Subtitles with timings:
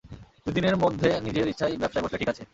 [0.45, 2.43] দুই দিনের মধ্যে নিজের ইচ্ছায় ব্যবসায় বসলে ঠিক আছে।